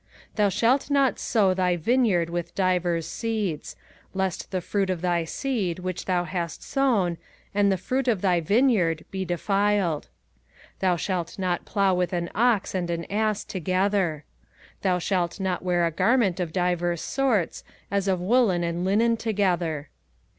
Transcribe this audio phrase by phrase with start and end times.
[0.29, 3.75] 05:022:009 Thou shalt not sow thy vineyard with divers seeds:
[4.15, 7.19] lest the fruit of thy seed which thou hast sown,
[7.53, 10.09] and the fruit of thy vineyard, be defiled.
[10.79, 14.25] 05:022:010 Thou shalt not plow with an ox and an ass together.
[14.77, 19.15] 05:022:011 Thou shalt not wear a garment of divers sorts, as of woollen and linen
[19.15, 19.89] together.